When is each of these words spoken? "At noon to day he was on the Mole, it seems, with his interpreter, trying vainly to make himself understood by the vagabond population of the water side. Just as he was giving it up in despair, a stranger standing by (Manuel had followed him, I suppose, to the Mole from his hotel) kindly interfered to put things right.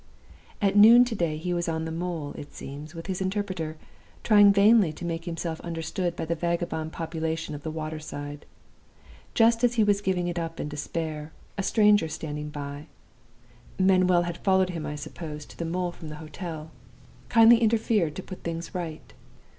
"At 0.63 0.75
noon 0.75 1.05
to 1.05 1.13
day 1.13 1.37
he 1.37 1.53
was 1.53 1.69
on 1.69 1.85
the 1.85 1.91
Mole, 1.91 2.33
it 2.35 2.55
seems, 2.55 2.95
with 2.95 3.05
his 3.05 3.21
interpreter, 3.21 3.77
trying 4.23 4.51
vainly 4.51 4.91
to 4.91 5.05
make 5.05 5.25
himself 5.25 5.61
understood 5.61 6.15
by 6.15 6.25
the 6.25 6.33
vagabond 6.33 6.91
population 6.91 7.53
of 7.53 7.61
the 7.61 7.69
water 7.69 7.99
side. 7.99 8.47
Just 9.35 9.63
as 9.63 9.75
he 9.75 9.83
was 9.83 10.01
giving 10.01 10.27
it 10.27 10.39
up 10.39 10.59
in 10.59 10.67
despair, 10.69 11.33
a 11.55 11.61
stranger 11.61 12.07
standing 12.07 12.49
by 12.49 12.87
(Manuel 13.77 14.23
had 14.23 14.39
followed 14.39 14.71
him, 14.71 14.87
I 14.87 14.95
suppose, 14.95 15.45
to 15.45 15.55
the 15.55 15.65
Mole 15.65 15.91
from 15.91 16.07
his 16.07 16.17
hotel) 16.17 16.71
kindly 17.29 17.59
interfered 17.59 18.15
to 18.15 18.23
put 18.23 18.41
things 18.41 18.73
right. 18.73 19.13